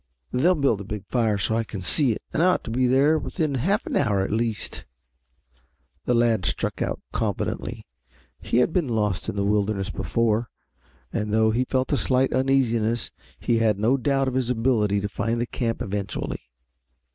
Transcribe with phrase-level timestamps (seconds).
[0.33, 2.87] They'll build a big fire so I can see it and I ought to be
[2.87, 4.83] there within half an hour at least."
[6.05, 7.85] The lad struck out confidently.
[8.41, 10.49] He had been lost in the wilderness before,
[11.13, 15.07] and though he felt a slight uneasiness he had no doubt of his ability to
[15.07, 16.41] find the camp eventually.